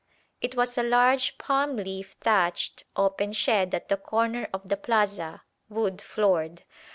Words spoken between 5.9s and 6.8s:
floored.